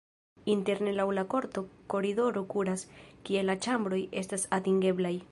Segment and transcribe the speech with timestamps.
[0.51, 1.61] Interne laŭ la korto
[1.93, 2.85] koridoro kuras,
[3.29, 5.13] kie la ĉambroj estas atingeblaj.